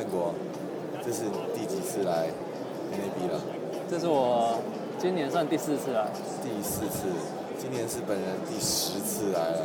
[0.00, 0.32] 郑国，
[1.04, 1.24] 这是
[1.54, 2.28] 第几次来
[2.90, 3.38] NAB 了？
[3.90, 4.58] 这是我
[4.98, 6.06] 今年算第四次来。
[6.42, 7.08] 第四次，
[7.60, 9.60] 今年是本人第十次来了。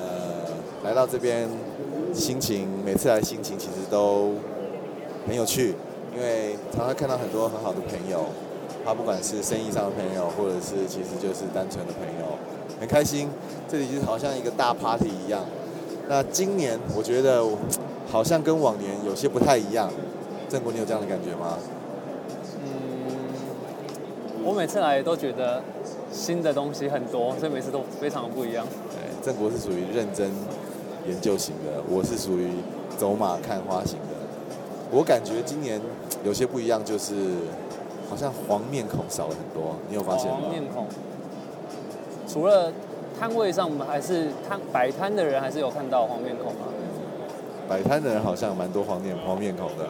[0.00, 0.48] 呃，
[0.82, 1.46] 来到这边，
[2.14, 4.30] 心情每次来心情其实都
[5.28, 5.74] 很有趣，
[6.16, 8.24] 因为常常看到很多很好的朋友，
[8.86, 12.38] 他不管是生意上的朋友，或者是其实就是单纯的朋友，
[12.80, 13.28] 很开心。
[13.68, 15.44] 这里就好像一个大 party 一样。
[16.08, 17.44] 那今年我觉得
[18.12, 19.88] 好像跟往年有些不太一样。
[20.46, 21.56] 郑国，你有这样的感觉吗？
[22.62, 22.68] 嗯，
[24.44, 25.62] 我每次来都觉得
[26.12, 28.66] 新的东西很多，所以每次都非常的不一样。
[28.90, 30.30] 对，郑国是属于认真
[31.08, 32.50] 研究型的，我是属于
[32.98, 34.14] 走马看花型的。
[34.90, 35.80] 我感觉今年
[36.22, 37.14] 有些不一样，就是
[38.10, 40.36] 好像黄面孔少了很多，你有发现吗？
[40.42, 40.86] 黄面孔，
[42.28, 42.70] 除了。
[43.20, 46.60] 摊位上，我们还是摊摆摊的人还是有看到黄面孔吗？
[47.68, 49.86] 摆摊的人好像蛮多黄面黄面孔的，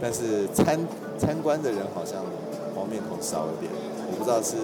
[0.00, 0.78] 但是参
[1.18, 2.22] 参观的人好像
[2.74, 3.72] 黄面孔少一点。
[4.10, 4.56] 我不知道是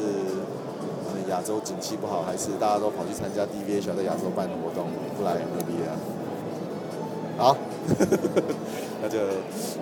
[1.28, 5.92] 亚洲景气不好，还是大家都跑去参加 DVH 在亚洲办的活动，不来 NAB 啊？
[7.36, 7.56] 好，
[9.02, 9.18] 那就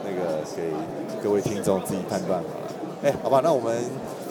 [0.05, 0.71] 那个给
[1.23, 2.67] 各位听众自己判断好了。
[3.03, 3.77] 哎，好吧，那我们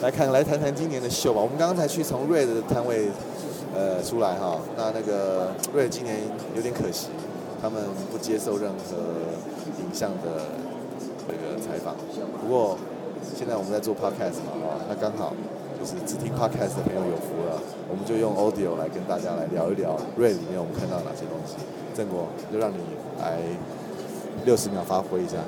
[0.02, 1.40] 来看来谈谈今年的秀吧。
[1.40, 3.08] 我们刚刚才去从 Red 的摊位。
[3.76, 6.16] 呃，出来哈，那那个瑞今年
[6.56, 7.08] 有点可惜，
[7.60, 8.96] 他们不接受任何
[9.82, 10.56] 影像的
[11.26, 11.94] 这个采访。
[12.40, 12.78] 不过
[13.36, 15.34] 现在我们在做 podcast 嘛，啊，那刚好
[15.78, 21.56] 就是只听 podcast 的朋友有福了，我们就用 audio 来跟大家来聊一聊 Red 里面我们看到哪些东西。
[21.94, 22.78] 郑国就让你
[23.20, 23.38] 来
[24.44, 25.38] 六十秒发挥一下。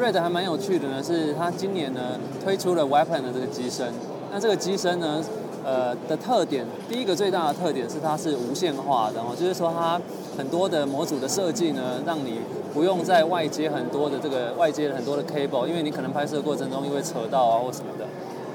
[0.00, 3.92] Red 还蛮有趣的呢，是他今年呢推出了 weapon 的这个机身，
[4.32, 5.22] 那这个机身呢。
[5.64, 10.00] 呃的特点，第一个最大的特点是它是无线化的哦，就是说它
[10.36, 12.40] 很多的模组的设计呢，让你
[12.74, 18.06] 不用在外接很多的这个外接很多的 cable，因为你可能拍摄过程中因为扯到啊或什么的，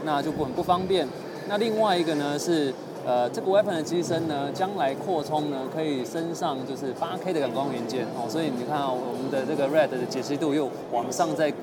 [0.06, 1.08] 那就不很不方便。
[1.48, 2.74] 那另外一个呢是
[3.06, 11.54] 呃这个 weapon 的机身呢，将来扩充呢可以升上就是八 K 的感光元件哦，所以你看啊我们的这个 red 的解析度又往上再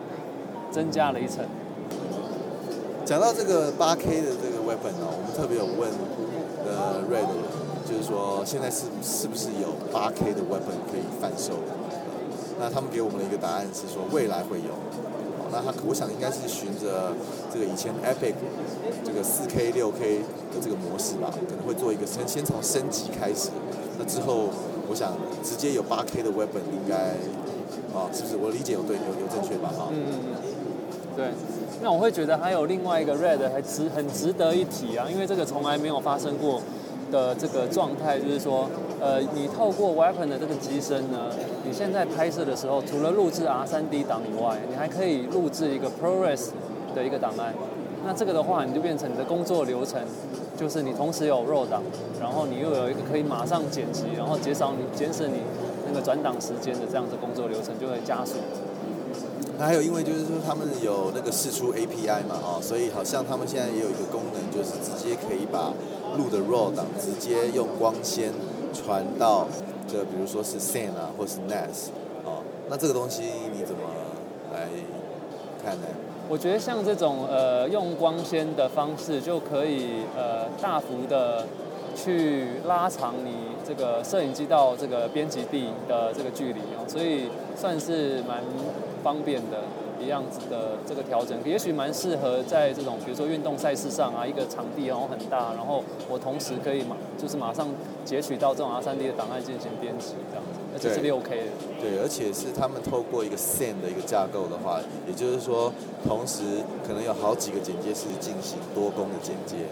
[0.70, 1.44] 增加了一层。
[3.04, 5.92] 讲到这个八 K 的这个 weapon 哦，我们特别有问
[6.64, 7.28] 呃 Red，
[7.84, 11.54] 就是说现在是是不是有八 K 的 weapon 可以贩售？
[12.58, 14.72] 那他们给我们的一个答案是说未来会有。
[15.52, 17.14] 那他我想应该是循着
[17.52, 18.34] 这个以前 Epic
[19.04, 20.18] 这个四 K 六 K
[20.50, 23.50] 的这个模式吧，可能会做一个先先从升级开始。
[23.98, 24.50] 那之后
[24.88, 25.12] 我想
[25.44, 27.14] 直接有八 K 的 weapon 应该
[27.94, 29.70] 啊，是不是我理解有对有有正确吧？
[29.78, 30.53] 哈，嗯嗯，
[31.16, 31.26] 对。
[31.82, 36.60] 那我会觉得还有另外一个 red 还值很值得一提啊，因为这个从来没有发生过
[37.10, 38.68] 的这个状态，就是说，
[39.00, 41.30] 呃，你透过 weapon 的这个机身呢，
[41.64, 46.50] 你现在拍摄的时候，除了录制 R3D 档以外，你还可以录制一个 ProRes
[46.94, 47.52] 的一个档案。
[48.06, 50.00] 那这个的话，你就变成你的工作流程，
[50.56, 51.82] 就是你同时有 RAW 档，
[52.20, 55.38] 然后你又有一个可以马上剪辑，然后减少你减省你
[55.86, 58.36] 那个转档时间的这样子工作流程，就会加速。
[59.56, 65.72] 那还有，因为就是说他们有那个试出 API 嘛，哦，所以好像他们现在也有一个功能，就是直接可以把
[66.18, 68.32] 录的 RAW 档直接用光纤
[68.72, 69.46] 传到
[69.86, 71.94] 这，比如说是 SAN 啊，或是 NAS，
[72.24, 73.82] 哦，那这个东西你怎么
[74.52, 74.66] 来
[75.62, 75.86] 看呢？
[76.28, 81.46] 我觉得像这种呃用光纤的方式，就可以呃大幅的
[81.94, 83.30] 去拉长你
[83.64, 88.42] 这个摄影机到这个编辑地的这个距离哦，所以算是蛮。
[89.04, 89.64] 方便的
[90.02, 97.68] 一样子的这个调整，也许蛮适合在这种比如说运动赛事上啊，一个场地然后很大，然后我同时可以马就是马上
[98.04, 101.52] 截取到这种 R 三 D 的档案进行编辑这样子，而且是六 K 的。
[101.78, 105.70] 对，而且是他们透过一个 SAN 的一个架构的话，也就是说
[106.08, 109.68] 同时可能有好几个剪接师进行多工的剪接，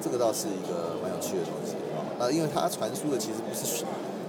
[0.00, 2.06] 这个倒是一个蛮有趣的东西啊。
[2.18, 3.84] 那因为它传输的其实不是。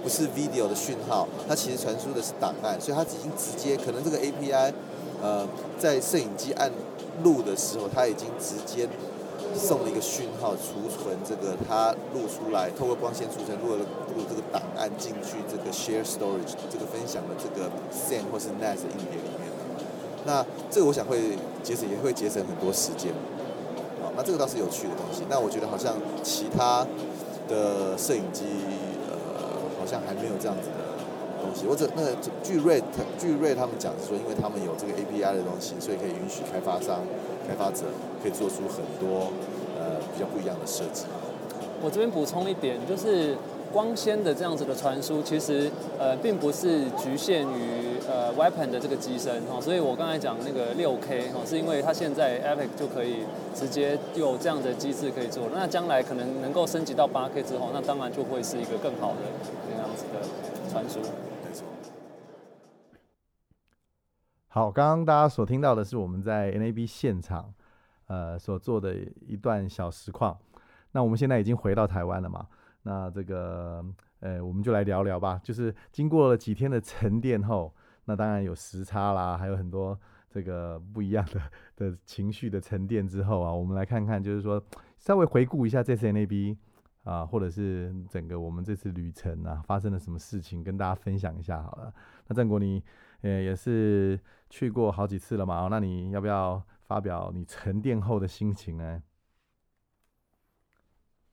[0.08, 4.72] 不是 video 的讯号，它其实传输的是档案，所以它已经直接可能这个 API，
[5.20, 5.46] 呃，
[5.78, 6.72] 在摄影机按
[7.22, 8.88] 录的时候，它已经直接
[9.54, 13.80] 送了一个讯号，储存这个它录出来，透过光纤储存录了
[14.16, 19.52] 录这个档案进去这个 share storage 这个分享的这个 SAN 或是 NAS 硬碟里面。
[20.24, 23.12] 那这个我想会节省，也会节省很多时间。
[24.02, 25.24] 好，那这个倒是有趣的东西。
[25.28, 26.86] 那我觉得好像其他
[27.46, 28.44] 的摄影机。
[29.88, 30.84] 像还没有这样子的
[31.40, 31.64] 东西。
[31.66, 32.12] 或者那个
[32.44, 32.82] 巨瑞，
[33.18, 37.00] 巨瑞他们讲是说，因为他们有这个 API 的东西，所以可以允许开发商、
[37.48, 37.88] 开发者
[38.22, 39.32] 可以做出很多
[39.80, 41.06] 呃比较不一样的设计。
[41.80, 43.36] 我这边补充一点，就是
[43.72, 53.24] 光纤的这样子的传输，其实呃并不是局限于呃 Weapon 的这个机身哈，所以我刚才讲那个六 K 哈，是因为它现在 Epic 就可以
[53.54, 59.20] 直接有这样的机制可以做，那将来可能能够升级到八 K 之后，那当然就会是一个更好的
[59.70, 61.00] 那样子的传输。
[64.48, 67.52] 好，刚刚大家所听到的是我们在 NAB 现场
[68.06, 68.94] 呃所做的
[69.26, 70.36] 一段小实况。
[70.92, 72.46] 那我们现在已经回到台湾了嘛？
[72.88, 73.84] 那这个，
[74.20, 75.38] 呃，我们就来聊聊吧。
[75.44, 77.70] 就是经过了几天的沉淀后，
[78.06, 79.98] 那当然有时差啦，还有很多
[80.30, 81.42] 这个不一样的
[81.76, 84.62] 的情绪的沉淀之后啊，我们来看看，就是说
[84.96, 86.56] 稍微回顾一下这次 NAB
[87.04, 91.92] 啊，或者是整个我们这次旅程啊，发生了什么事情，跟大家分享一下好了。
[92.28, 92.82] 那郑国，你
[93.20, 94.18] 呃也是
[94.48, 95.68] 去过好几次了嘛？
[95.70, 99.02] 那你要不要发表你沉淀后的心情呢？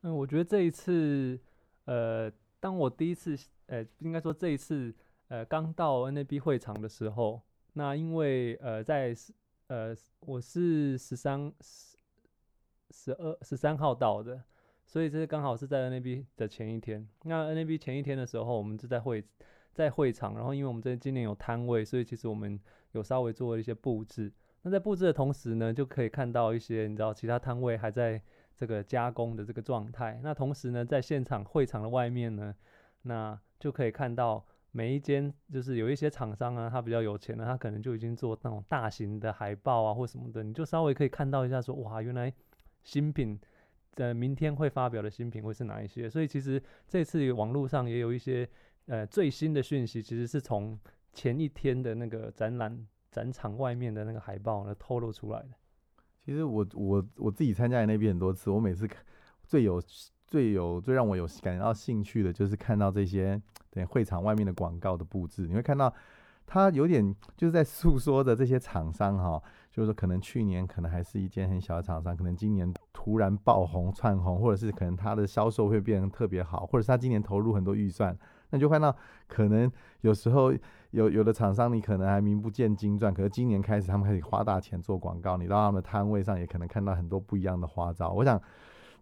[0.05, 1.39] 嗯，我觉得这一次，
[1.85, 3.35] 呃，当我第一次，
[3.65, 4.93] 呃，应该说这一次，
[5.29, 7.41] 呃，刚到 NAB 会场的时候，
[7.73, 9.15] 那因为呃，在
[9.65, 11.97] 呃，我是十三十
[12.91, 14.43] 十二十三号到的，
[14.85, 17.09] 所以这是刚好是在 NAB 的前一天。
[17.23, 19.25] 那 NAB 前一天的时候，我们就在会，
[19.73, 22.59] 在会场，然后因为我们这今年有摊位，所以其实我们
[22.91, 24.31] 有稍微做了一些布置。
[24.61, 28.21] 那在布置的同时呢，就可以看到一些你知道其他摊位还在。
[28.55, 32.55] 这个加工的这个状态，那同时呢，在现场会场的外面呢，
[33.01, 42.31] 那就可以看到每一间，就是有一些厂商啊，他比较有钱的，他可能就已经做那种大型的海报啊或什么的，你就稍微可以看到一下，说哇，原来
[42.83, 43.39] 新品
[43.95, 46.09] 的明天会发表的新品会是哪一些。
[46.09, 48.47] 所以其实这次网络上也有一些
[48.85, 50.79] 呃最新的讯息，其实是从
[51.11, 55.49] 前一天的那个展览展场外面的那个海报呢透露出来的。
[56.25, 58.97] 其实我我我自己参加那边很多次，我每次看
[59.43, 59.79] 最有
[60.25, 63.39] 最有最让我有感到兴趣的，就是看到这些
[63.69, 65.45] 等会场外面的广告的布置。
[65.45, 65.93] 你会看到，
[66.47, 69.39] 它有点就是在诉说着这些厂商哈，
[69.69, 78.17] 就是说可能去年可能还是一间很小的厂商，可能今年突然爆红窜红，或者是可能它的销售会变得特别好，或者是他今年投入很多预算。
[78.49, 78.95] 那就看到，
[79.27, 79.71] 可能
[80.01, 80.51] 有时候
[80.95, 88.13] 有有的厂商，你可能还名不见经传，可是今年开始他们开始花大钱做广告，你到他们的摊位上也可能看到很多不一样的花招。
[88.13, 88.41] 我想，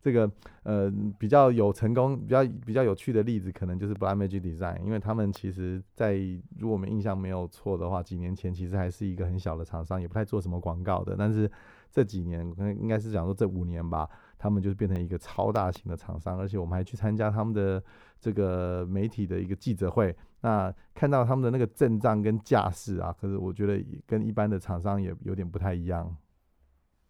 [0.01, 0.29] 这个
[0.63, 6.15] 呃比较有成功、比较比较有趣的例子，可能就是 Black Magic Design，因为他们其实，在
[6.57, 11.49] 如果我们印象没有错的话，几年前其实还是一个很小的厂商，也不太做什么广告的，但是
[11.91, 12.43] 这几年，
[12.81, 14.09] 应该是讲说这五年吧。
[14.39, 17.81] 他们就是变成一个超大型的厂商，而且我们还去参加他们的
[18.19, 20.13] 这个媒体的一个记者会。
[20.43, 26.15] 那看到他们的那个阵仗跟架势啊，可是我觉得跟一般的厂商也有点不太一样。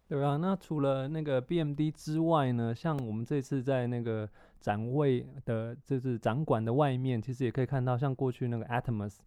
[0.08, 4.26] 对啊，那除了那个 BMD 之外呢，像我们这次在那个
[4.60, 9.18] 展位的，就是展馆的外面，其实也可以看到，像过去那个 Atomos，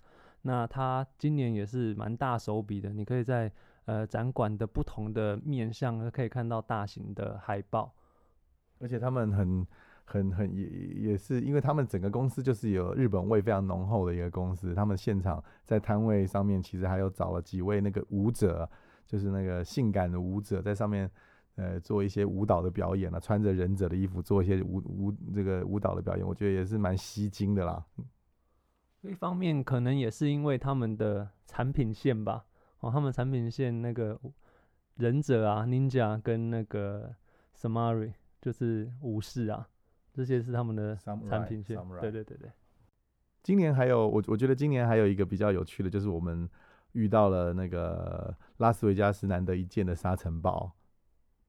[0.41, 3.51] 那它今年也是蛮大手笔的，你可以在。
[3.87, 7.93] 呃，展馆的不同的面向，可以看到大型的海报，
[8.81, 9.65] 而且他们很、
[10.09, 10.65] 很、很也
[11.11, 14.73] 也是，因为他们整个公司就是有日本味非常浓厚的一个公司。
[14.73, 18.67] 他们现场在摊位上面，其实还有找了几位那个舞者，
[19.05, 21.11] 就是那个性感的舞者，在上面
[21.55, 27.85] 呃做一些舞蹈的表演啊，穿着忍者的衣服做一些舞舞这个舞蹈的表演，我觉得也是蛮吸睛的啦。
[29.01, 32.45] 一方面可能也是因为他们的产品线吧。
[32.79, 34.19] 哦，他们产品线那个
[34.95, 37.13] 忍者啊，Ninja 跟那个
[37.55, 39.67] Samari 就是武士啊，
[40.17, 41.77] 这些是他们的产品线。
[42.01, 42.49] 对对对对。
[43.43, 46.49] 今年还有我，我觉得今年还有一个比较有趣的，就是我们
[46.93, 50.71] 遇到了那个拉斯维加斯难得一见的沙尘暴。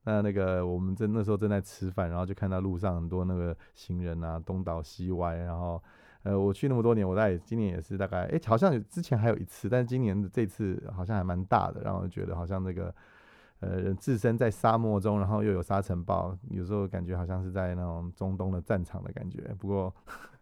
[0.03, 5.81] 那那个我们正那时候正在吃饭，然后就看到路上很多那个行人啊，东倒西歪，然后。
[6.23, 12.93] 呃，我去那么多年，我在今年也是大概，哎，好像之前还有一次，但是今年的这次好像还蛮大的，让我觉得好像那个，
[13.59, 19.41] 呃，置身在沙漠中，然后又有沙尘暴，有时候感觉好像是在那种中东的战场的感觉。
[19.59, 19.93] 不过，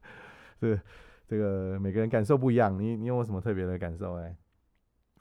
[0.59, 0.79] 这
[1.27, 4.15] 这个每个人感受不一样，你你有什么特别的感受？
[4.15, 4.35] 哎，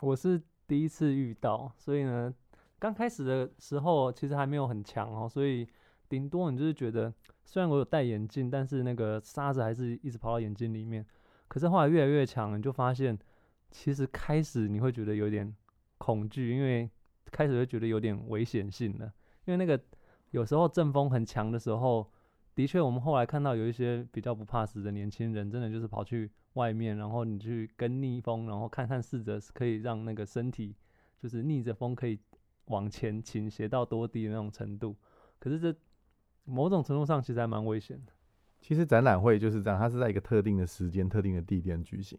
[0.00, 2.32] 我是第一次遇到，所以呢，
[2.78, 5.66] 刚开始的时候其实还没有很强哦，所以
[6.08, 7.12] 顶多你就是觉得。
[7.48, 11.06] 虽然我有戴眼镜，但是那个沙子还是一直跑到眼睛里面。
[11.46, 13.16] 可是后来越来越强，你就发现，
[13.70, 15.54] 其实开始你会觉得有点
[15.96, 16.90] 恐惧，因为
[17.30, 19.12] 开始会觉得有点危险性了。
[19.44, 19.80] 因为那个
[20.30, 22.10] 有时候阵风很强的时候，
[22.54, 30.74] 的确我们后来看到有一些比较不怕死的年轻人，真的就是跑去外面，然后你去跟逆风，然后看看试着可以让那个身体
[31.22, 32.18] 就是逆着风可以
[32.66, 34.96] 往前倾斜到多低的那种程度。
[35.38, 35.74] 可是这。
[36.48, 38.12] 某种程度上其实还蛮危险的。
[38.60, 42.16] 其实展览会就是这样，它是在一个特定的时间、特定的地点举行。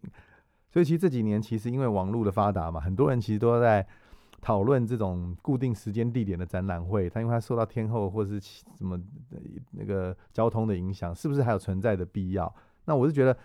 [0.68, 3.88] 所以其实这几年其实因为网络的发达嘛，很多人其实都在
[4.40, 9.00] 讨论这种固定时间地点的展览会，它因为它受到天候或是什么
[9.72, 12.52] 那个交通的影响，是不是还有存在的必要？
[12.84, 13.36] 那我是觉得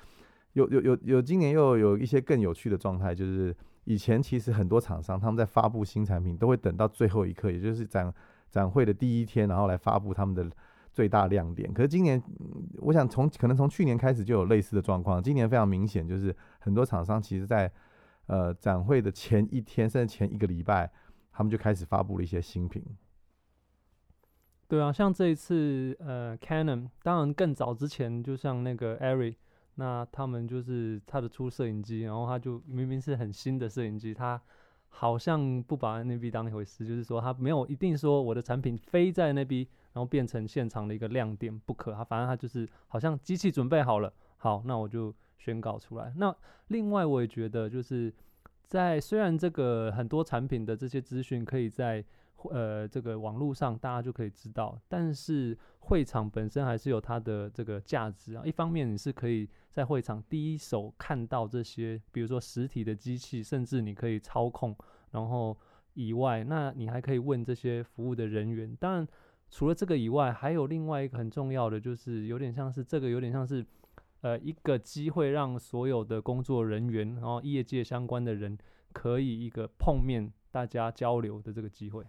[0.54, 8.14] 有有有有今年又有一些更有趣的状态，就是以前其实很多厂商他们在发布新产品都会等到最后一刻，也就是展
[8.50, 10.50] 展会的第一天，然后来发布他们的。
[10.94, 12.22] 最大亮点，可是今年，
[12.78, 15.20] 我想从可能从去年开始就有类似的状况。
[15.20, 17.68] 今年非常明显，就是很多厂商其实在
[18.28, 20.92] 呃展会的前一天，甚至前一个礼拜，
[21.32, 22.84] 他们就开始发布了一些新品。
[24.68, 29.36] 对啊，像这一次呃，Canon，当然更早之前，就像那个 Ari，
[29.76, 34.42] 那他们就是他的出摄影机，然后他就明明是很新的摄影机，他
[34.90, 39.68] 好像不把 N B 当一回事，就是说他没有一定说我的产品非在那边。
[39.94, 45.14] 然后变成现场的一个亮点不可，他反正他就是好像机器准备好了，好，那我就
[45.44, 46.14] 宣告出来。
[46.16, 46.34] 那
[46.68, 48.14] 另外我也觉得就是
[48.64, 52.02] 在虽然这个很多产品的这些资讯可以在
[52.52, 58.44] 呃这个网络上大家就可以知道，但是会场本身还是有它的这个价值啊。
[58.46, 64.74] 一方面你是可以在会场第一手看到这些，比如说实体的机器，甚至你可以操控，
[65.12, 65.58] 然后
[65.94, 69.08] 以外，那你还可以问这些服务的人员，当然。
[69.56, 73.64] 除了这个以外，还有另外一个很重要的，就是有点像是这个，有点像是，
[74.24, 78.58] 呃，一个机会让所有的工作人员，然后业界相关的人，
[78.94, 82.06] 可以一个碰面，大家交流的这个机会。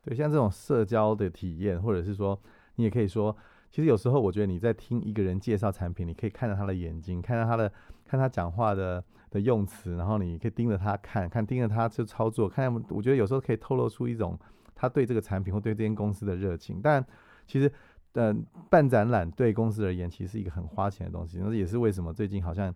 [0.00, 2.40] 对，像这种社交的体验，或者是说，
[2.76, 3.36] 你也可以说，
[3.70, 7.70] 其实有时候我觉得你在听一个人介绍产品，你可以看着他的眼睛，看到他的，
[8.06, 14.38] 看他讲话的的用词，然后你可以盯着他看，看盯着他去操作，看，我觉得有时候可以透露出一种。
[14.74, 17.04] 他对这个产品或对这间公司的热情，但
[17.46, 17.70] 其实，
[18.12, 22.72] 但，办展览对公司而言其实是一个很花钱的东西，那也是为什么最近好像，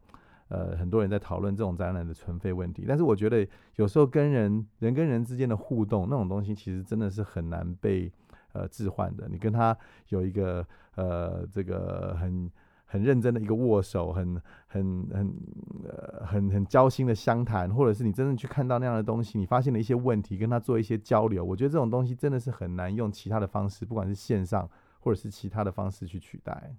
[0.49, 2.85] 呃，很多人在讨论这种展览的存废问题。
[2.89, 8.11] 但是我觉得有时候跟人人跟人之间的互动，那种东西其实真的是很难被
[8.53, 9.29] 呃置换的。
[9.29, 9.77] 你跟他
[10.09, 12.51] 有一个呃这个很。
[12.89, 15.35] 很认真的一个握手，很很很
[15.83, 26.75] 呃很很交心的相谈，或者是你真正去看到那样的东西，你发现了一些问题，跟他做一些交流，我觉得这种东西真的是很难用其他的方式，不管是线上或者是其他的方式去取代。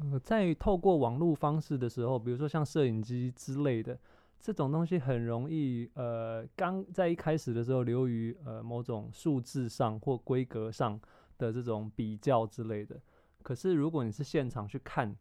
[0.00, 3.98] 呃，在透过网络方式的时候，比如说像摄影机之类的
[4.40, 10.98] 这种东西，很容易呃刚在一开始的时候流于呃某种数字上或规格上
[11.38, 13.00] 的这种比较之类的。
[13.42, 15.14] 可是，如果你是现场去看，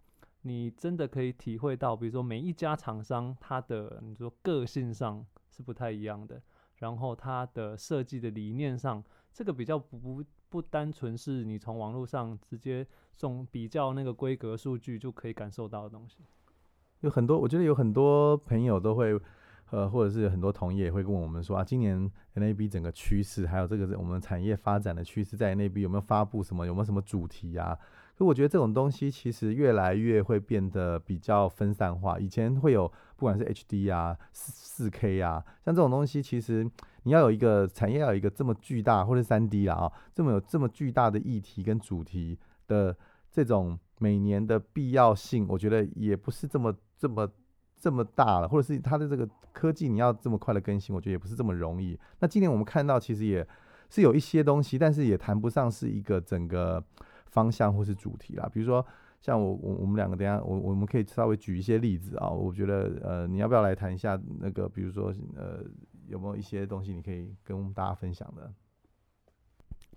[0.43, 6.41] 你真的可以体会到，比如说每一家厂商它的你说个性上是不太一样的，
[6.77, 16.17] 然后它的设计的理念上，这个比较不不单纯是你从网络上直接送比较那个规格数据就可以感受到的东西。
[16.99, 19.17] 有很多，我觉得有很多朋友都会，
[19.69, 27.79] 呃，或者是很多同业也会跟我们说啊，今年 NAB 整个趋势，还有这个我们产业发展的趋势，在 NAB 有没有发布什么，有没有什么主题啊？
[28.21, 32.19] 所以我觉得这种东西其实越来越会变得比较分散化。
[32.19, 36.63] 以前会有不管是 HD 啊、四四 K 啊，像这种东西，其实
[37.01, 42.37] 你要有一个产业要有一个这么巨大，或者三 D，啊，这么有这么巨大的议题跟主题
[42.67, 42.95] 的
[43.31, 47.27] 这种每年的必要性，我觉得也不是这么这么
[47.75, 51.99] 这么大了，或者是它的这个科技你要这么快的更新，我觉得也不是这么容易。
[52.19, 53.47] 那今年我们看到其实也
[53.89, 56.83] 是有一些东西，但是也谈不上是一个整个。
[57.31, 58.85] 方向或是主题啦，比如说
[59.19, 65.63] 像我我我们两个等下我我们可以稍微举一些例子啊，我觉得呃你要不要来谈一下那个比如说呃
[66.07, 68.51] 有没有一些东西你可以跟我们大家分享的？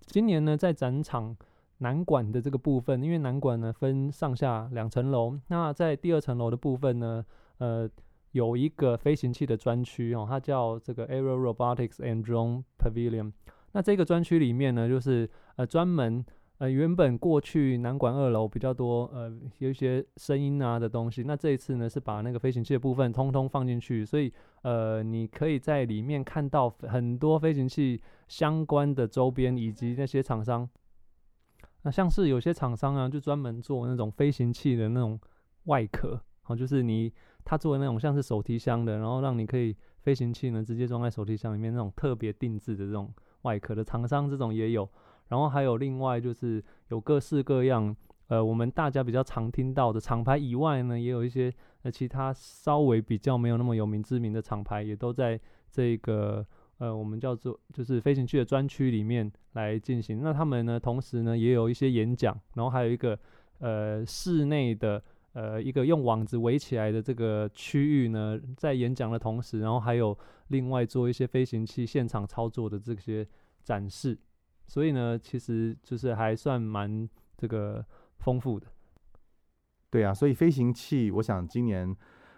[0.07, 1.37] 今年呢在展场
[1.79, 7.25] 南馆的这个部分，因为南馆呢分上下两层楼，那在第二层楼的部分呢，
[7.59, 7.89] 呃
[8.31, 13.33] 有一个飞行器的专区哦，它叫这个 Aero Robotics and Drone Pavilion。
[13.73, 16.25] 那这个专区里面呢，就是呃专门
[16.59, 21.25] 呃，原本过去南馆二楼比较多，呃，有一些声音啊的东西。
[21.25, 24.33] 那这一次呢，是把那个飞行器的部分通通放进去，所以
[24.63, 30.69] 呃，你可以在里面看到很多飞行器相关的周边以及那些厂商。
[31.83, 35.19] 那像是有些厂商啊，就专门做那种飞行器的那种
[35.65, 37.13] 外壳，好，就是你
[37.45, 44.89] 他做的那种像是手提箱的，然后让你可以飞行器呢直接装在手提箱里面那种特别定制的这种外壳的厂商，这种也有。
[45.29, 47.95] 然后还有另外就是有各式各样，
[48.29, 51.53] 呃，我们大家比较常听到的厂牌以外呢，也有一些
[51.83, 55.39] 呃其他稍微比较没有那么有名知名的厂牌，也都在
[55.71, 56.47] 这个
[56.79, 60.21] 呃我们叫做就是飞行器的专区里面来进行。
[60.23, 63.19] 那他们呢，同时呢也有一些演讲，然后还有一个
[63.59, 65.03] 呃室内的
[65.33, 70.17] 呃一个用网子围起来的这个区域呢，在演讲的同时，然后还有
[70.49, 73.27] 另外做一些飞行器现场操作的这些
[73.63, 74.17] 展示，
[74.67, 77.85] 所以呢，其实就是还算蛮这个
[78.19, 78.67] 丰富的。
[79.91, 81.95] 对啊，所以飞行器，我想今年，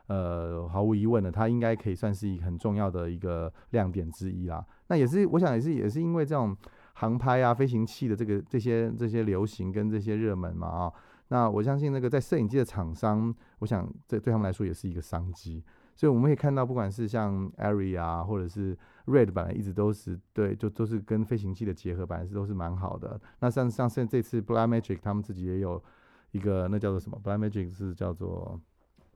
[0.08, 4.64] 呃，毫无疑问的，它应该可以算是一个很重要的一个亮点之一啦。
[4.88, 6.54] 那也是，我想也是，也是因为这种
[6.94, 10.92] 航拍啊、飞行器的这个这些这些流行跟这些热门嘛啊。
[11.28, 15.64] 那我相信那个在摄影机的厂商，我想这对他们来说也是一个商机。
[15.94, 18.76] 所以我们可以看到，不管是像 Airy 啊，或者是
[19.06, 23.20] Red，本来一直都是对，就都是跟飞行器的结合，本来是都是蛮好的。
[23.40, 25.82] 那像像现这次 Blackmagic 他们自己也有。
[26.32, 28.60] 一个那叫做什么？Blackmagic 是叫做，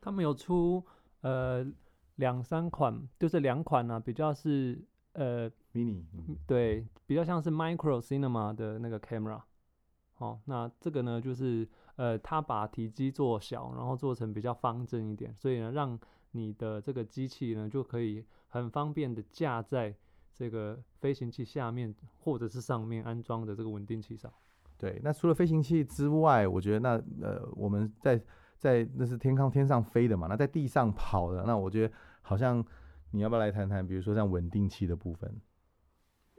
[0.00, 0.82] 他们有出
[1.20, 1.66] 呃
[2.14, 4.80] 两三款，就是两款呢，比较是
[5.12, 6.02] 呃 mini，
[6.46, 9.42] 对，比较像是 micro cinema 的那个 camera。
[10.16, 15.98] 哦，那这个呢，就是呃，它把体积做小，然后做成比较方正一点，所以呢，让
[16.32, 19.94] 你的这个机器呢就可以很方便的架在
[20.32, 24.32] 这个飞行器下面或者是上面安装的这个稳定器上。
[24.78, 28.18] 对，那除了飞行器之外，我觉得那呃，我们在
[28.56, 32.64] 在那是天空天上飞的嘛，那在地上跑的，那我觉得好像
[33.10, 35.40] 你要不要来谈谈，比如说像稳定器的部分？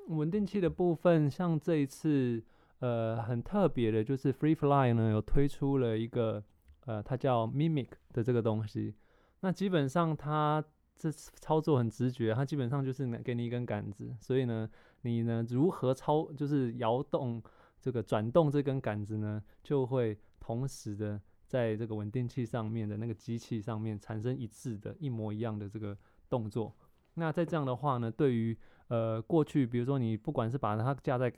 [0.07, 2.43] 稳定器的部分，像这一次
[2.79, 6.43] 呃很特别的，就是 FreeFly 呢有推出了一个
[6.85, 8.95] 呃，它叫 Mimic 的这个东西。
[9.41, 10.63] 那基本上它
[10.97, 14.67] 这操作很直觉，它基本上就是给你一根杆子，所以呢，
[15.01, 17.43] 你呢如何操就是摇动。
[17.83, 25.97] 这个转动这根杆子呢，就会同时的在这个稳定器上面的那个机器上面产生一致的、一模一样的这个
[26.29, 26.75] 动作。
[27.15, 28.55] 那在这样的话呢，对于
[28.91, 31.31] 呃过去，比如说你不管是把它架在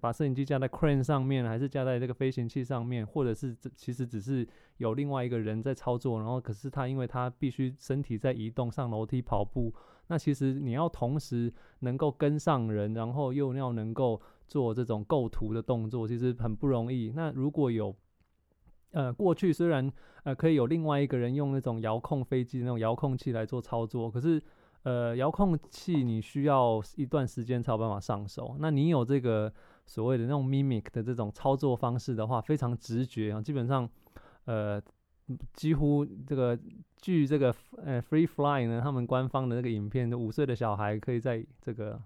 [0.00, 9.74] 把摄影机架在 crane 上面，还是架在这个飞行器上面，或者是其实只是有另外一个人在操作，然后可是他因为他必须身体在移动，上楼梯、跑步，
[10.06, 14.22] 那其实你要同时能够跟上人，然后又要能够。
[14.48, 17.10] 做这种构图的动作其实很不容易。
[17.16, 17.96] 那如果有，
[18.90, 19.90] 呃，过去虽然
[20.24, 24.42] 呃可以有另外一个人用那种遥控飞机那种遥控器来做操作，可是
[24.82, 28.56] 呃遥控器你需要一段时间才有办法上手。
[28.58, 29.52] 那你有这个
[29.86, 33.88] 所谓的那种 mimic 的这种操作方式的话，非常直觉啊，基本上
[34.44, 34.80] 呃
[35.52, 36.58] 几乎这个
[37.00, 42.00] 据这个呃 Free Fly 呢，他们官方的那个影片，五岁的小孩可以在这个。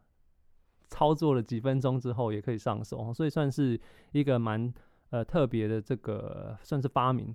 [0.89, 3.79] 操作了几分钟之后也可以上手，所以算是
[4.12, 4.73] 一个蛮
[5.11, 7.35] 呃特别的这个算是发明。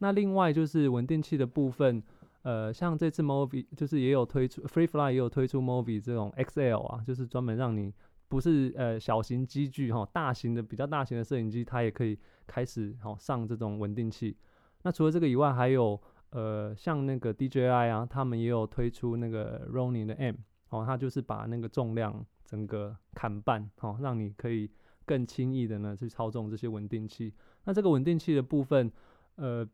[0.00, 2.02] 那另外就是稳定器的部分，
[2.42, 7.92] 呃，像这次 Movi 就是也有推出 FreeFly 也有推出 Movi 这种 XL 啊，就是专门让你
[8.28, 14.36] 不是呃小型机具哈，大型的比较大型的摄影机它也可以开始好上这种稳定器。
[14.82, 16.00] 那除了这个以外，还有
[16.30, 20.36] 呃像那个 DJI 啊，他们也有推出那个 Ronin 的 M，
[20.70, 22.24] 哦，它就是把那个重量。
[22.42, 24.68] 整个砍半，哦，让你可以
[25.04, 27.32] 更轻易的呢去操纵这些稳定器。
[27.62, 28.90] 那这个稳定器的部分，
[29.36, 29.64] 呃，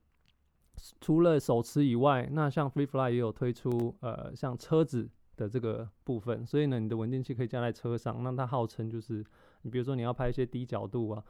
[1.01, 6.45] 除了手持以外，那像 FreeFly 也有推出，呃，像车子的这个部分。
[6.45, 8.23] 所以呢，你的稳定器可以架在车上。
[8.23, 9.25] 那它号称就是，
[9.63, 11.25] 你比如说你要拍一些低角度啊，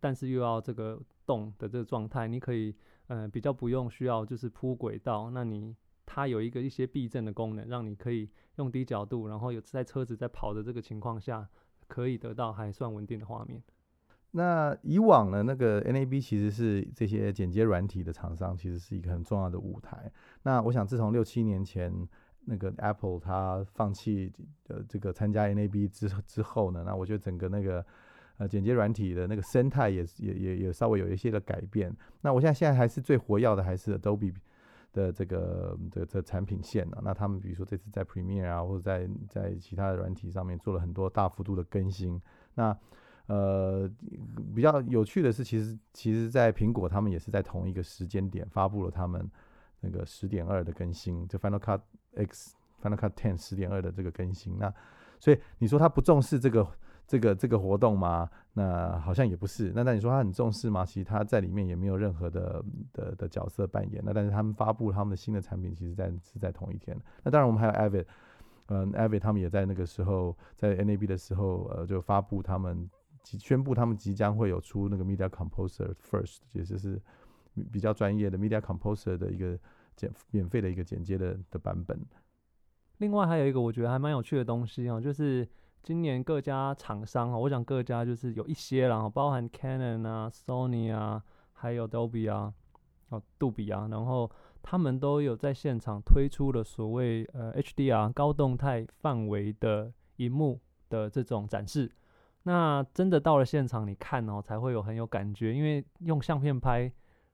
[0.00, 2.74] 但是又要这个动的这个状态，你可以，
[3.08, 5.30] 呃，比较不用需要就是铺轨道。
[5.30, 8.28] 那你它有一个一些避震的功能，让你可以。
[8.56, 11.48] 用低角度，然后有在车子在跑的这个情况下，
[11.86, 13.62] 可以得到还算稳定的画面。
[14.32, 20.10] 那以往呢，那个 NAB 其实是这些剪接软体的厂商，其实是一个很重要的舞台。
[20.42, 21.92] 那我想，自从六七年前
[22.44, 24.32] 那个 Apple 它放弃
[24.68, 27.84] 呃这个参加 NAB 之之后呢，那我觉得整个那个
[28.38, 31.94] 呃剪接软体的那个生态也也也也稍微有一些的改变。
[32.20, 34.34] 那我现在现在还是最活跃的还是 Adobe。
[34.92, 42.20] 的这个的这产品线呢，那他们比如说这次在 Premiere 啊，或者在在其他的软体上面做了很多大幅度的更新。
[42.56, 42.76] 那
[43.26, 43.90] 呃
[44.54, 49.28] 比较有趣的是，其实其实，在苹果他们也是在同一个时间点发布了他们
[49.80, 51.80] 那个十点二的更新，就 Final Cut
[52.16, 54.58] X、Final Cut Ten 十点二的这个更新。
[54.58, 54.72] 那
[55.18, 56.66] 所以你说他不重视这个？
[57.10, 58.30] 这个这个活动吗？
[58.52, 59.72] 那好像也不是。
[59.74, 60.86] 那那你说他很重视吗？
[60.86, 64.00] 其实他在里面也没有任何的的的角色扮演。
[64.06, 66.96] 那但是他们发布他们的新的产品，其实在是在同一天。
[67.24, 68.04] 那当然我们还有 Avid，
[68.68, 72.88] 嗯，Avid 他们也在那个时候在 NAB 的时候，呃，就发布他们
[73.24, 77.00] 宣布他们即将会有出那个 Media Composer First，也就是
[77.72, 79.58] 比较专业的 Media Composer 的一个
[79.96, 81.98] 简免费的一个剪接的的版本。
[82.98, 85.48] 另外还有一个我觉得还蛮有趣的东西哦，就是。
[85.82, 92.52] 今年各家厂商啊，我想各家就是有一些啦，包含 Canon 啊、Sony 啊，还有 Dolby 啊，
[93.08, 94.30] 哦杜比啊，然后
[94.60, 101.90] 他们都有在现场推出了所谓呃 HDR 高动态范围的荧幕的这种展示。
[102.50, 106.90] 那真的到了现场，你看哦，才会有很有感觉，因为用相片拍，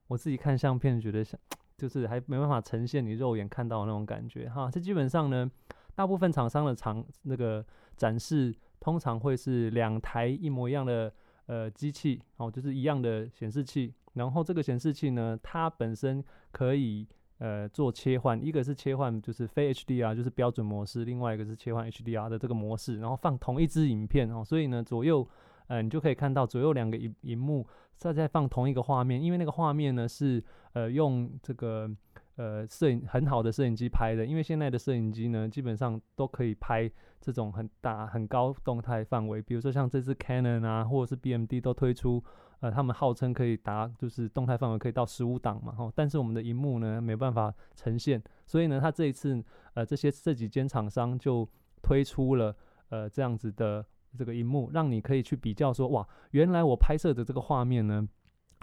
[0.08, 1.40] 我自己看相片觉得像，
[1.78, 4.70] 就是还没办法呈现你肉眼看到的那种感觉哈。
[4.70, 5.50] 这基本上呢，
[5.94, 7.64] 大部分厂商的场那个
[7.96, 11.10] 展示通常会是两台一模一样的
[11.46, 17.08] 呃机器哦，就是一样的显示器，然后这个显示器呢，它本身可以。
[17.38, 24.42] 呃，做切换，一个是切换就是非 HDR，就是标准模式；另外一个是切换 HDR 的这个模式，然后放同一支影片哦。
[24.42, 25.28] 所以呢，左右，
[25.66, 31.90] 呃，你就可以看到左右两个荧荧幕在在放同一个画面，因为那个画面呢是呃用这个
[32.36, 42.24] 呃摄影很好的摄影机拍的，因为现在的摄影机呢基本上都可以拍这种很大很高动态范围，比如说像这支 Canon 啊，或者是 BMD 都推出。
[42.60, 51.46] 呃，他们号称可以达，就是动态范围可以到十五档嘛，吼，但是我们的荧幕呢没办法呈现，所以呢，他这一次，呃，这些这几间厂商就
[51.82, 52.56] 推出了
[52.88, 53.84] 呃这样子的
[54.16, 58.08] 这个荧幕，让你可以去比较说，哇，原来我拍摄的这个画面呢，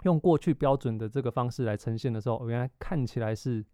[0.02, 3.64] 用过去标准的这个方式来呈现的时候，原来看起来是，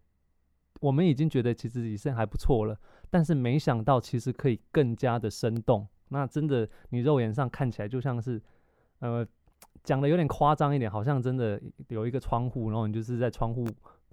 [0.81, 2.79] 我们已经觉得其实已经还不错了，
[3.09, 8.39] 但是没想到其实可以更加的生动，那真的你肉眼上看起来就像是，
[8.99, 9.27] 呃。
[9.83, 13.67] 讲的有点夸张一点，好像真的有一个窗户，然后你就是在窗户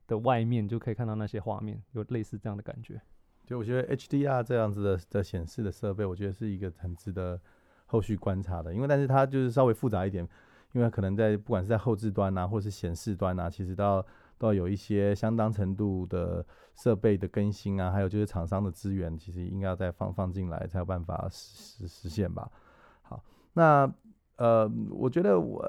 [0.06, 3.00] 的外面就可以看到那些画面，有类似这样的感觉。
[3.44, 7.38] 就我觉得 HDR 这样子的的显示的设备，我觉得是一个很值得
[7.86, 10.26] 后续观察的，因为但是它就是稍微复杂一点，
[10.72, 14.06] 因为可能在不管是在后置端啊，或是显示端啊，其实都要
[14.38, 16.44] 都要有一些相当程度的
[16.76, 22.50] 设备的更新啊，还有就是厂商的资源，其实应该要再放放进来才有办法实实现吧。
[23.02, 23.92] 好，那。
[24.38, 25.64] 呃，我觉得我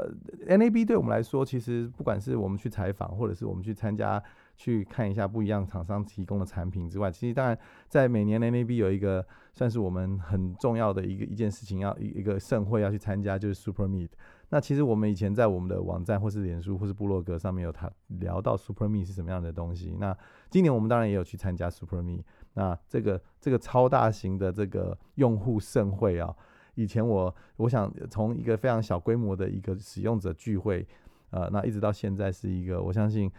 [0.48, 4.22] NAB 对我们来说，其实不管是我们去采访，或者是我们去参加
[4.56, 14.10] 去看一下不一样厂商提供的产品之外，其实当然在每年 NAB 有一个算是我们很重要的一个一件事情，要一一个盛会要去参加，就是 Super Meet。
[14.52, 19.96] 那其实我们以前在我们的网站或是脸书或是部落格上面有谈聊到 Super Meet 是什么样的东西。
[20.00, 20.16] 那
[20.52, 22.22] 今年我们当然也有去参加 Super Meet。
[22.54, 26.36] 那这个这个超大型的这个用户盛会啊。
[26.80, 30.88] 以前我我想从一个非常小规模的一个使用者聚会，
[31.32, 33.30] 呃，那一直到现在是一个我相信，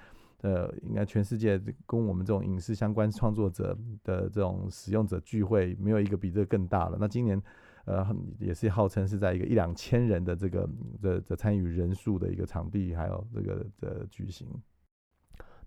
[0.43, 3.75] 呃，应该全世界跟我们这种影视相关创作者
[4.05, 6.99] 的这种使用者聚会，没有一个比这更大了。
[7.01, 7.43] 那今年，
[7.87, 8.07] 呃，
[8.39, 10.69] 也是号称是在一个一两千人的这个
[11.01, 14.47] 的的参与人数的一个场地，还有这个的举行。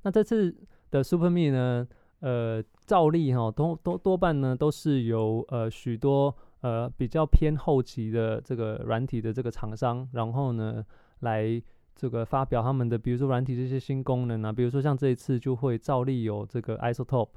[0.04, 0.56] 那这次
[0.92, 1.88] 的 Super Me 呢，
[2.20, 6.36] 呃，照例哈，多多多半呢都是由呃许多。
[6.64, 10.82] 呃，比较偏后期的这个软体的这个厂商，然后呢，
[11.20, 11.62] 来
[11.94, 17.32] 这个发表他们的，比如说软体这些新功能啊，比如说像这一次就会照例有这个 Isotope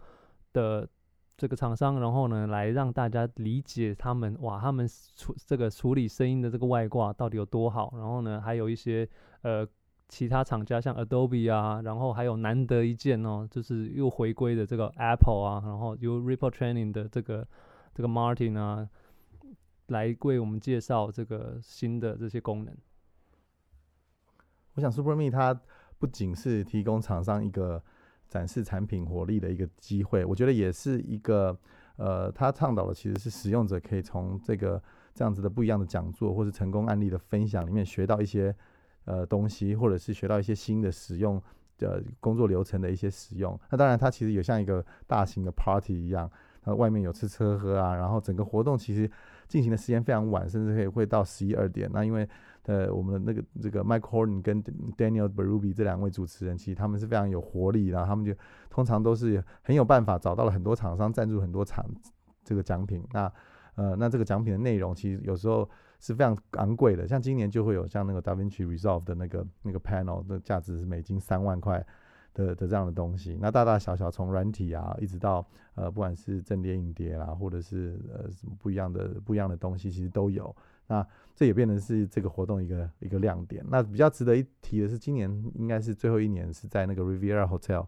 [0.52, 0.88] 的
[1.36, 4.86] 这个厂商，然后呢，来让大家理解他们哇，他们
[5.16, 9.08] 处这个处理声音的这个外挂到底有多好，然后呢，还有一些
[9.42, 9.66] 呃
[10.08, 17.44] 其他厂家像 Adobe 啊，然后还有难得一见哦，就是又回归的这个 Apple 啊，然后有 Ripple Training 的这个
[17.92, 18.88] 这个 Martin 啊。
[19.88, 22.74] 来为我们介绍这个新的这些功能。
[24.74, 25.58] 我想 SuperMe 它
[25.98, 27.82] 不仅是提供厂商一个
[28.28, 31.56] 展示产品活力的一个机会，我觉得也是一个
[31.96, 34.82] 呃，它倡导的其实是使用者可以从这个
[35.14, 38.54] 这样子的不一样的讲座或是成功案例的分享里面学到一些
[39.04, 41.40] 呃东西，或者是学到一些新的使用
[41.78, 43.58] 的工作流程的一些使用。
[43.70, 49.10] 那当然，它其实也像一个大型的 party 一样，它外面有吃吃喝喝啊，然后整个活动其实。
[49.48, 51.88] 进行的时间非常晚，甚至可以会到十一二点。
[51.92, 52.28] 那因为
[52.64, 54.62] 呃，我们的那个这个 Mike Horn 跟
[54.96, 58.34] Daniel Berube 这两位主持人，其实他们是非常有活力，然后他们就
[58.68, 61.86] 通常都是很有办法找到了很多厂商赞助很多场
[62.42, 63.06] 这个奖品。
[63.12, 63.32] 那
[63.76, 65.68] 呃，那这个奖品的内容其实有时候
[66.00, 71.86] 是非常昂贵的，像今年就会有像那个 DaVinci Resolve 的那个那个 panel 的价值是美金三万块。
[72.36, 75.44] 的的这样的东西，那大大小小从软体啊，一直到
[75.74, 80.54] 呃，不管是正碟、影碟啦，或者是呃什么不一样的不一样的东西，其实都有。
[80.86, 83.64] 那这也变成是这个活动一个一个亮点。
[83.68, 87.86] 那比较值得一提的是，今年应该是最后一年是在那个 Riviera Hotel，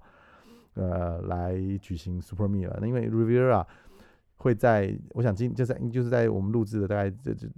[0.75, 2.79] 呃，来举行 Super Me 了。
[2.81, 3.65] 那因为 Riviera
[4.39, 7.49] 会在，我想今就在就是在我们录制的大概这这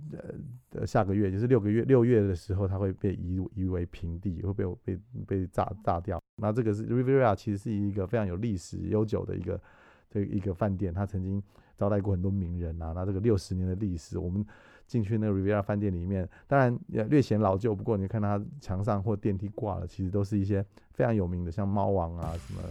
[0.73, 6.21] 呃下个月，就是六个月六月的时候，它会被夷夷为平地，会被被被炸炸掉。
[6.37, 9.61] 那这个是 Riviera，其实是一个非常有历史悠久的一个
[10.09, 11.43] 这一个饭店，它曾经
[11.77, 14.43] 招待过很多名人啊，那这个六十年的历史，我们
[14.87, 22.63] 进去那个 Riviera 饭店里面，当然也略显老旧，不过你看它墙上或电梯挂了，其实都是一些非常有名的，像猫王啊什么。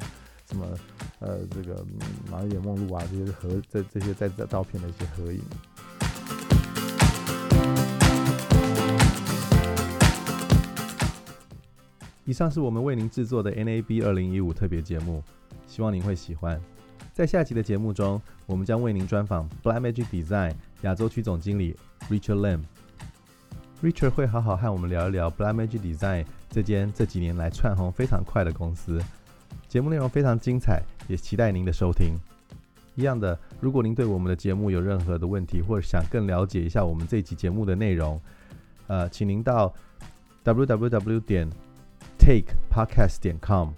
[0.50, 0.66] 什么
[1.20, 1.86] 呃，这个
[2.32, 5.40] 马丽莲梦露啊，这些合这这些在这照片的一些合影。
[12.26, 15.24] 以上是我们为您制作的 NAB 二零一五特别节目，
[15.68, 16.60] 希望您会喜欢。
[17.14, 21.76] 在下集的节目中，我们将为您专访 Black Magic Design 亚洲区总经理
[22.10, 22.62] Richard Lam。
[23.84, 29.00] Richard 会好好和我们聊一聊 Black Magic Design 这间这几年来窜红非常快的公司。
[29.70, 32.18] 节目内容非常精彩，也期待您的收听。
[32.96, 38.20] 一样的，如果您对我们的节目有任何的问题，或者想更了解一下我们这期节目的内容，
[38.88, 39.72] 呃，请您到
[40.44, 41.48] www 点
[42.18, 43.70] takepodcast 点 com。